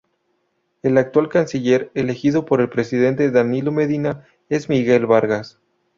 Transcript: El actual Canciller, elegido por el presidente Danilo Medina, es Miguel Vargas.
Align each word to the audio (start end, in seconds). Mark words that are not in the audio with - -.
El 0.81 0.97
actual 0.97 1.29
Canciller, 1.29 1.91
elegido 1.93 2.43
por 2.45 2.59
el 2.59 2.69
presidente 2.69 3.29
Danilo 3.29 3.71
Medina, 3.71 4.25
es 4.49 4.67
Miguel 4.67 5.05
Vargas. 5.05 5.59